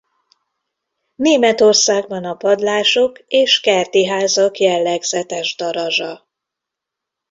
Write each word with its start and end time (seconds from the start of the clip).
Németországban 1.15 2.23
a 2.25 2.33
padlások 2.35 3.19
és 3.27 3.59
kerti 3.59 4.05
házak 4.05 4.57
jellegzetes 4.57 5.55
darazsa. 5.55 6.27